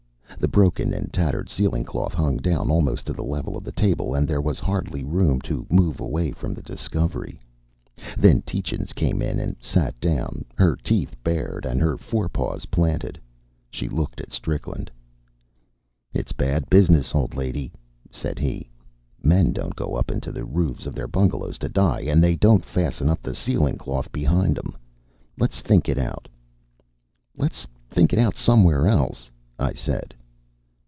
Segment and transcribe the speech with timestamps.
[0.39, 4.15] The broken and tattered ceiling cloth hung down almost to the level of the table,
[4.15, 7.39] and there was hardly room to move away from the discovery.
[8.17, 13.19] Then Tietjens came in and sat down, her teeth bared and her forepaws planted.
[13.69, 14.89] She looked at Strickland.
[16.11, 17.71] "It's bad business, old lady,"
[18.09, 18.67] said he.
[19.21, 22.65] "Men don't go up into the roofs of their bungalows to die, and they don't
[22.65, 24.75] fasten up the ceiling cloth behind 'em.
[25.37, 26.27] Let's think it out."
[27.37, 29.29] "Let's think it out somewhere else,"
[29.59, 30.15] I said.